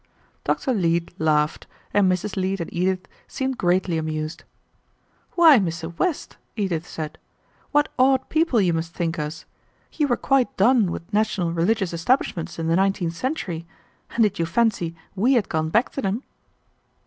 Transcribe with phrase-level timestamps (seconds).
[0.43, 0.73] Dr.
[0.73, 2.35] Leete laughed, and Mrs.
[2.35, 4.43] Leete and Edith seemed greatly amused.
[5.33, 5.95] "Why, Mr.
[5.99, 7.19] West," Edith said,
[7.71, 9.45] "what odd people you must think us.
[9.93, 13.67] You were quite done with national religious establishments in the nineteenth century,
[14.15, 16.23] and did you fancy we had gone back to them?"